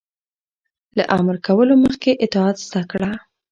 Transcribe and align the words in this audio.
-له 0.97 1.03
امر 1.17 1.35
کولو 1.47 1.73
مخکې 1.85 2.11
اطاعت 2.25 2.57
زده 2.67 2.81
کړه. 2.91 3.11